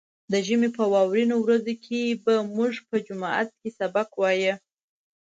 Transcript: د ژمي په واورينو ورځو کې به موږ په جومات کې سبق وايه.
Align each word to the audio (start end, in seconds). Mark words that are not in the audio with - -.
د 0.31 0.33
ژمي 0.47 0.69
په 0.77 0.83
واورينو 0.93 1.35
ورځو 1.39 1.73
کې 1.85 2.01
به 2.23 2.33
موږ 2.55 2.73
په 2.89 2.95
جومات 3.05 3.47
کې 3.59 3.69
سبق 3.79 4.09
وايه. 4.21 4.53